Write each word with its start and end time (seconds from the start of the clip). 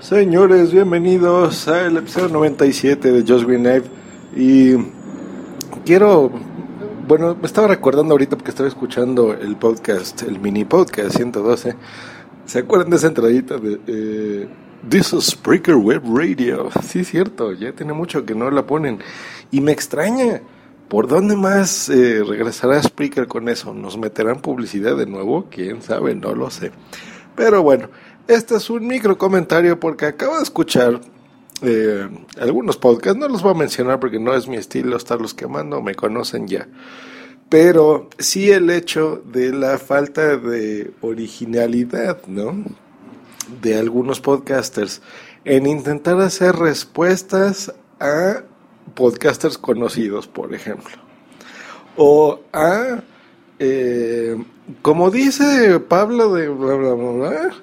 Señores, 0.00 0.72
bienvenidos 0.72 1.66
al 1.66 1.96
episodio 1.96 2.28
97 2.28 3.10
de 3.10 3.20
Just 3.20 3.48
Green 3.48 3.64
Knife. 3.64 3.90
Y 4.36 4.76
quiero, 5.84 6.30
bueno, 7.08 7.34
me 7.34 7.44
estaba 7.44 7.66
recordando 7.66 8.14
ahorita 8.14 8.36
porque 8.36 8.50
estaba 8.50 8.68
escuchando 8.68 9.32
el 9.32 9.56
podcast, 9.56 10.22
el 10.22 10.38
mini 10.38 10.64
podcast 10.64 11.16
112. 11.16 11.74
¿Se 12.46 12.58
acuerdan 12.60 12.90
de 12.90 12.96
esa 12.96 13.08
entradita 13.08 13.58
de 13.58 13.80
eh, 13.88 14.48
This 14.88 15.14
is 15.14 15.24
Spreaker 15.30 15.74
Web 15.74 16.02
Radio? 16.14 16.70
Sí, 16.84 17.02
cierto, 17.02 17.52
ya 17.52 17.72
tiene 17.72 17.92
mucho 17.92 18.24
que 18.24 18.36
no 18.36 18.52
la 18.52 18.64
ponen. 18.64 19.00
Y 19.50 19.60
me 19.60 19.72
extraña, 19.72 20.42
¿por 20.88 21.08
dónde 21.08 21.34
más 21.34 21.88
eh, 21.88 22.22
regresará 22.22 22.80
Spreaker 22.80 23.26
con 23.26 23.48
eso? 23.48 23.74
¿Nos 23.74 23.98
meterán 23.98 24.42
publicidad 24.42 24.96
de 24.96 25.06
nuevo? 25.06 25.46
¿Quién 25.50 25.82
sabe? 25.82 26.14
No 26.14 26.36
lo 26.36 26.50
sé. 26.50 26.70
Pero 27.38 27.62
bueno. 27.62 27.88
Este 28.26 28.56
es 28.56 28.68
un 28.68 28.86
micro 28.86 29.16
comentario 29.16 29.80
porque 29.80 30.04
acabo 30.04 30.36
de 30.36 30.42
escuchar 30.42 31.00
eh, 31.62 32.06
algunos 32.38 32.76
podcasts, 32.76 33.18
no 33.18 33.26
los 33.26 33.42
voy 33.42 33.52
a 33.52 33.58
mencionar 33.58 33.98
porque 33.98 34.20
no 34.20 34.34
es 34.34 34.46
mi 34.46 34.56
estilo 34.56 34.98
estarlos 34.98 35.32
quemando, 35.32 35.80
me 35.80 35.94
conocen 35.94 36.46
ya. 36.46 36.68
Pero 37.48 38.10
sí 38.18 38.50
el 38.50 38.68
hecho 38.68 39.22
de 39.32 39.54
la 39.54 39.78
falta 39.78 40.36
de 40.36 40.92
originalidad, 41.00 42.20
¿no? 42.26 42.64
De 43.62 43.78
algunos 43.78 44.20
podcasters 44.20 45.00
en 45.46 45.66
intentar 45.66 46.20
hacer 46.20 46.54
respuestas 46.54 47.72
a 47.98 48.42
podcasters 48.94 49.56
conocidos, 49.56 50.26
por 50.26 50.52
ejemplo. 50.52 50.98
O 51.96 52.40
a, 52.52 53.00
eh, 53.58 54.36
como 54.82 55.10
dice 55.10 55.80
Pablo 55.80 56.34
de 56.34 56.48
bla, 56.48 56.74
bla, 56.74 56.94
bla, 56.94 57.10
bla 57.12 57.54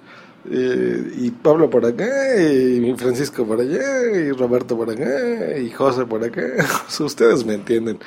eh, 0.50 1.14
y 1.18 1.32
Pablo 1.32 1.70
por 1.70 1.86
acá, 1.86 2.40
y 2.40 2.94
Francisco 2.98 3.46
por 3.46 3.60
allá, 3.60 4.12
y 4.12 4.32
Roberto 4.32 4.78
por 4.78 4.90
acá, 4.92 5.58
y 5.58 5.72
José 5.72 6.06
por 6.06 6.24
acá. 6.24 6.42
Ustedes 7.00 7.46
me 7.46 7.56
entienden. 7.56 8.00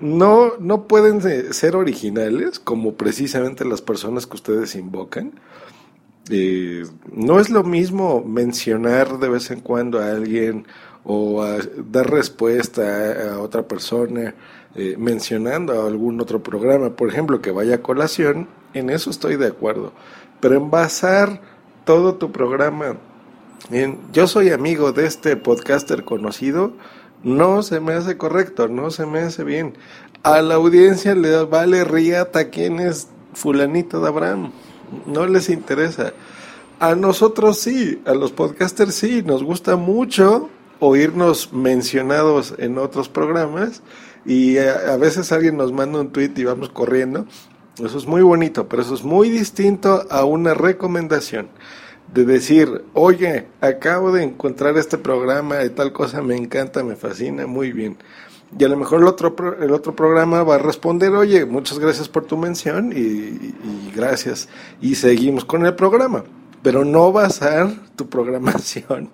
No, 0.00 0.52
no 0.58 0.86
pueden 0.86 1.22
ser 1.52 1.76
originales 1.76 2.58
como 2.58 2.94
precisamente 2.94 3.64
las 3.64 3.80
personas 3.80 4.26
que 4.26 4.34
ustedes 4.34 4.74
invocan. 4.74 5.32
Eh, 6.30 6.84
no 7.12 7.38
es 7.38 7.48
lo 7.50 7.62
mismo 7.62 8.22
mencionar 8.24 9.18
de 9.18 9.28
vez 9.28 9.50
en 9.50 9.60
cuando 9.60 10.00
a 10.00 10.10
alguien 10.10 10.66
o 11.04 11.44
dar 11.90 12.10
respuesta 12.10 13.34
a, 13.34 13.40
otra 13.40 13.68
persona 13.68 14.34
eh, 14.76 14.96
mencionando 14.98 15.86
algún 15.86 16.20
otro 16.20 16.42
programa, 16.42 16.90
por 16.90 17.08
ejemplo, 17.08 17.40
que 17.40 17.50
vaya 17.50 17.76
a 17.76 17.82
colación, 17.82 18.48
en 18.72 18.90
eso 18.90 19.10
estoy 19.10 19.36
de 19.36 19.46
acuerdo. 19.46 19.92
Pero 20.40 20.56
en 20.56 20.70
basar 20.70 21.40
todo 21.84 22.16
tu 22.16 22.32
programa 22.32 22.96
en 23.70 23.98
yo 24.12 24.26
soy 24.26 24.50
amigo 24.50 24.92
de 24.92 25.06
este 25.06 25.36
podcaster 25.36 26.04
conocido, 26.04 26.72
no 27.22 27.62
se 27.62 27.80
me 27.80 27.94
hace 27.94 28.18
correcto, 28.18 28.68
no 28.68 28.90
se 28.90 29.06
me 29.06 29.20
hace 29.20 29.44
bien. 29.44 29.74
A 30.22 30.42
la 30.42 30.56
audiencia 30.56 31.14
le 31.14 31.44
vale 31.44 31.84
riata 31.84 32.50
quién 32.50 32.80
es 32.80 33.08
fulanito 33.32 34.00
de 34.00 34.08
Abraham, 34.08 34.52
no 35.06 35.26
les 35.26 35.48
interesa. 35.48 36.12
A 36.78 36.94
nosotros 36.94 37.58
sí, 37.58 38.02
a 38.04 38.12
los 38.12 38.32
podcasters 38.32 38.94
sí, 38.94 39.22
nos 39.22 39.42
gusta 39.42 39.76
mucho 39.76 40.50
oírnos 40.80 41.52
mencionados 41.52 42.54
en 42.58 42.76
otros 42.76 43.08
programas 43.08 43.82
y 44.24 44.58
a, 44.58 44.92
a 44.92 44.96
veces 44.96 45.32
alguien 45.32 45.56
nos 45.56 45.72
manda 45.72 46.00
un 46.00 46.10
tweet 46.10 46.32
y 46.36 46.44
vamos 46.44 46.68
corriendo 46.70 47.26
eso 47.82 47.98
es 47.98 48.06
muy 48.06 48.22
bonito, 48.22 48.68
pero 48.68 48.82
eso 48.82 48.94
es 48.94 49.02
muy 49.02 49.30
distinto 49.30 50.06
a 50.08 50.24
una 50.24 50.54
recomendación 50.54 51.48
de 52.12 52.24
decir, 52.24 52.84
oye, 52.92 53.48
acabo 53.60 54.12
de 54.12 54.22
encontrar 54.22 54.78
este 54.78 54.96
programa 54.96 55.56
de 55.56 55.70
tal 55.70 55.92
cosa, 55.92 56.22
me 56.22 56.36
encanta, 56.36 56.84
me 56.84 56.94
fascina, 56.94 57.48
muy 57.48 57.72
bien. 57.72 57.96
Y 58.56 58.62
a 58.62 58.68
lo 58.68 58.76
mejor 58.76 59.00
el 59.00 59.08
otro, 59.08 59.34
el 59.60 59.72
otro 59.72 59.96
programa 59.96 60.44
va 60.44 60.54
a 60.54 60.58
responder, 60.58 61.10
oye, 61.14 61.44
muchas 61.44 61.80
gracias 61.80 62.08
por 62.08 62.24
tu 62.26 62.36
mención 62.36 62.92
y, 62.92 63.00
y 63.00 63.92
gracias. 63.92 64.48
Y 64.80 64.94
seguimos 64.94 65.44
con 65.44 65.66
el 65.66 65.74
programa. 65.74 66.22
Pero 66.62 66.84
no 66.84 67.10
basar 67.10 67.70
tu 67.96 68.08
programación 68.08 69.10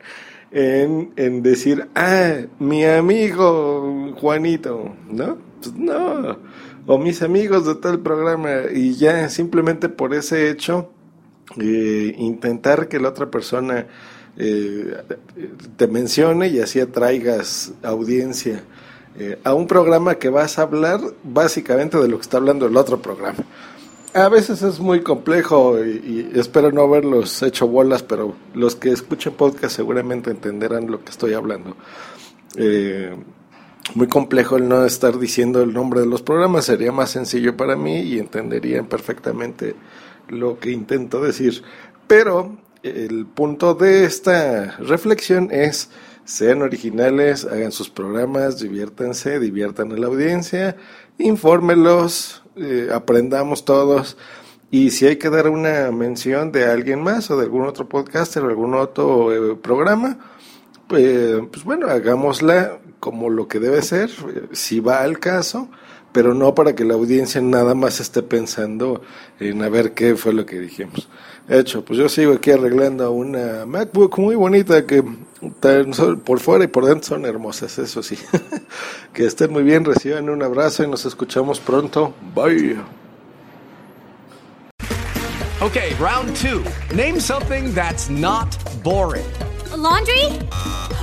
en, 0.53 1.13
en 1.17 1.43
decir, 1.43 1.89
ah, 1.95 2.39
mi 2.59 2.85
amigo 2.85 4.13
Juanito, 4.21 4.95
¿no? 5.11 5.39
Pues 5.61 5.75
no 5.75 6.39
o 6.87 6.99
mis 6.99 7.23
amigos 7.23 7.67
de 7.67 7.77
tal 7.77 8.01
programa 8.01 8.63
y 8.73 8.95
ya 8.95 9.29
simplemente 9.29 9.89
por 9.89 10.15
ese 10.15 10.51
hecho 10.51 10.91
eh, 11.61 12.15
intentar 12.19 12.89
que 12.89 12.99
la 12.99 13.11
otra 13.11 13.31
persona 13.31 13.87
eh, 14.37 14.97
te 15.77 15.87
mencione 15.87 16.49
y 16.49 16.61
así 16.61 16.81
atraigas 16.81 17.73
audiencia 17.83 18.65
eh, 19.19 19.39
a 19.45 19.55
un 19.55 19.67
programa 19.67 20.17
que 20.17 20.31
vas 20.31 20.59
a 20.59 20.63
hablar 20.63 21.01
básicamente 21.23 21.99
de 21.99 22.09
lo 22.09 22.17
que 22.17 22.23
está 22.23 22.39
hablando 22.39 22.67
el 22.67 22.77
otro 22.77 23.01
programa. 23.03 23.39
A 24.13 24.29
veces 24.29 24.63
es 24.63 24.81
muy 24.81 25.03
complejo 25.03 25.79
y, 25.85 26.33
espero 26.35 26.73
no 26.73 26.83
haberlos 26.83 27.43
hecho 27.45 27.69
bolas, 27.69 28.03
pero 28.03 28.35
los 28.55 28.75
que 28.75 28.91
escuchen 28.91 29.35
podcast 29.35 29.77
seguramente 29.77 30.31
entenderán 30.31 30.91
lo 30.91 31.05
que 31.05 31.11
estoy 31.11 31.35
hablando. 31.35 31.77
Eh, 32.57 33.15
muy 33.95 34.09
complejo 34.09 34.57
el 34.57 34.69
no 34.69 34.85
estar 34.85 35.17
diciendo 35.17 35.63
el 35.63 35.73
nombre 35.73 36.01
de 36.01 36.07
los 36.07 36.23
programas, 36.23 36.65
sería 36.65 36.91
más 36.91 37.11
sencillo 37.11 37.57
para 37.57 37.77
mí 37.77 38.01
y 38.01 38.19
entenderían 38.19 38.87
perfectamente 38.87 39.77
lo 40.29 40.59
que 40.59 40.73
intento 40.73 41.23
decir. 41.23 41.63
Pero 42.09 42.59
el 42.83 43.27
punto 43.27 43.75
de 43.75 44.05
esta 44.05 44.77
reflexión 44.79 45.51
es, 45.53 45.89
sean 46.31 46.63
originales, 46.63 47.45
hagan 47.45 47.73
sus 47.73 47.91
programas, 47.91 48.61
diviértanse, 48.61 49.41
diviertan 49.41 49.91
a 49.91 49.97
la 49.97 50.07
audiencia, 50.07 50.77
infórmelos, 51.19 52.45
eh, 52.55 52.89
aprendamos 52.95 53.65
todos. 53.65 54.17
Y 54.71 54.91
si 54.91 55.09
hay 55.09 55.17
que 55.17 55.29
dar 55.29 55.49
una 55.49 55.91
mención 55.91 56.53
de 56.53 56.67
alguien 56.67 57.03
más 57.03 57.33
o 57.33 57.37
de 57.37 57.47
algún 57.47 57.67
otro 57.67 57.89
podcaster 57.89 58.45
o 58.45 58.49
algún 58.49 58.75
otro 58.75 59.33
eh, 59.33 59.57
programa, 59.57 60.19
pues, 60.87 61.41
pues 61.51 61.65
bueno, 61.65 61.89
hagámosla 61.89 62.79
como 63.01 63.29
lo 63.29 63.49
que 63.49 63.59
debe 63.59 63.83
ser, 63.83 64.11
si 64.53 64.79
va 64.79 65.01
al 65.01 65.19
caso, 65.19 65.69
pero 66.13 66.35
no 66.35 66.55
para 66.55 66.75
que 66.75 66.85
la 66.85 66.95
audiencia 66.95 67.41
nada 67.41 67.75
más 67.75 68.01
esté 68.01 68.23
pensando 68.23 69.03
en 69.39 69.63
a 69.63 69.69
ver 69.69 69.93
qué 69.93 70.17
fue 70.17 70.33
lo 70.33 70.47
que 70.47 70.59
dijimos. 70.59 71.09
Hecho, 71.49 71.85
pues 71.85 71.99
yo 71.99 72.09
sigo 72.09 72.35
aquí 72.35 72.51
arreglando 72.51 73.11
una 73.11 73.67
MacBook 73.67 74.19
muy 74.19 74.37
bonita 74.37 74.87
que 74.87 75.03
por 76.25 76.41
fuera 76.41 76.65
y 76.65 76.69
por 76.69 76.85
dentro 76.85 77.09
son 77.09 77.25
hermosas, 77.25 77.79
eso 77.79 78.03
sí. 78.03 78.19
que 79.13 79.27
estén 79.27 79.53
muy 79.53 79.63
bien, 79.63 79.85
reciban 79.85 80.29
un 80.29 80.43
abrazo 80.43 80.85
y 80.85 80.89
nos 80.89 81.05
escuchamos 81.07 81.61
pronto. 81.61 82.15
Bye. 82.35 82.79
Okay, 85.61 85.93
round 86.01 86.35
two. 86.37 86.65
Name 86.95 87.21
something 87.21 87.75
that's 87.75 88.09
not 88.09 88.57
boring. 88.83 89.27
A 89.73 89.77
laundry? 89.77 90.25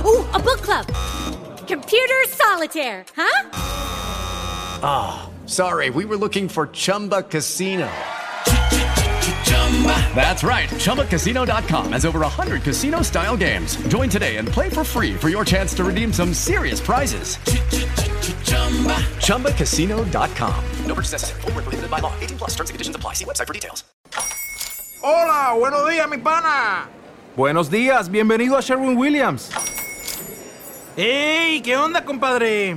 Ooh, 0.04 0.26
a 0.34 0.38
book 0.38 0.62
club. 0.62 0.86
Computer 1.68 2.24
solitaire, 2.26 3.04
huh? 3.14 3.67
Ah, 4.82 5.28
oh, 5.28 5.46
sorry, 5.46 5.90
we 5.90 6.04
were 6.04 6.16
looking 6.16 6.48
for 6.48 6.66
Chumba 6.68 7.22
Casino. 7.22 7.88
That's 10.14 10.42
right. 10.42 10.68
ChumbaCasino.com 10.68 11.92
has 11.92 12.04
over 12.04 12.20
100 12.20 12.62
casino 12.62 13.02
style 13.02 13.36
games. 13.36 13.76
Join 13.88 14.08
today 14.08 14.38
and 14.38 14.48
play 14.48 14.68
for 14.68 14.82
free 14.82 15.14
for 15.14 15.28
your 15.28 15.44
chance 15.44 15.72
to 15.74 15.84
redeem 15.84 16.12
some 16.12 16.34
serious 16.34 16.80
prizes. 16.80 17.36
ChumbaCasino.com. 19.26 20.64
No 20.86 20.94
purchase 20.94 21.12
necessary. 21.12 21.40
Full 21.42 21.52
prohibited 21.52 21.90
by 21.90 22.00
law. 22.00 22.12
18 22.20 22.38
plus 22.38 22.50
terms 22.56 22.70
and 22.70 22.74
conditions 22.74 22.96
apply. 22.96 23.14
See 23.14 23.24
website 23.24 23.46
for 23.46 23.54
details. 23.54 23.84
Hola, 25.00 25.54
buenos 25.56 25.88
días, 25.88 26.08
mi 26.08 26.18
pana. 26.18 26.88
Buenos 27.36 27.70
días, 27.70 28.10
bienvenido 28.10 28.56
a 28.56 28.60
Sherwin 28.60 28.96
Williams. 28.96 29.50
¡Ey! 30.96 31.60
¿Qué 31.62 31.76
onda, 31.76 32.04
compadre? 32.04 32.76